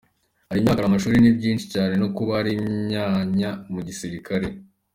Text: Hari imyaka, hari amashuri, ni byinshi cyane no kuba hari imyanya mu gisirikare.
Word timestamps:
Hari 0.47 0.57
imyaka, 0.59 0.79
hari 0.81 0.89
amashuri, 0.89 1.15
ni 1.21 1.37
byinshi 1.37 1.65
cyane 1.73 1.93
no 2.01 2.07
kuba 2.15 2.31
hari 2.37 2.51
imyanya 2.57 3.51
mu 3.73 3.79
gisirikare. 3.87 4.47